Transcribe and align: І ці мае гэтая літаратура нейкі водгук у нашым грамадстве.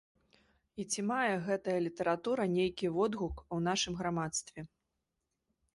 І 0.83 0.85
ці 0.93 1.01
мае 1.11 1.35
гэтая 1.49 1.77
літаратура 1.89 2.43
нейкі 2.57 2.91
водгук 2.97 3.35
у 3.57 3.61
нашым 3.69 3.93
грамадстве. 4.03 4.61